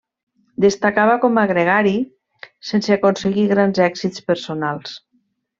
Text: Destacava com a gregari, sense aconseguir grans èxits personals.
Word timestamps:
Destacava 0.63 1.17
com 1.25 1.37
a 1.41 1.43
gregari, 1.51 1.93
sense 2.71 2.97
aconseguir 2.97 3.47
grans 3.55 3.85
èxits 3.91 4.29
personals. 4.33 5.01